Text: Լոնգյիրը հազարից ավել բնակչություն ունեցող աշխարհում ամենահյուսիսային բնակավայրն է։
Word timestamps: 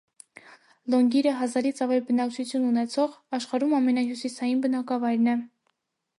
Լոնգյիրը 0.93 1.33
հազարից 1.41 1.81
ավել 1.87 2.01
բնակչություն 2.07 2.65
ունեցող 2.71 3.15
աշխարհում 3.41 3.77
ամենահյուսիսային 3.83 4.67
բնակավայրն 4.67 5.33
է։ 5.37 5.39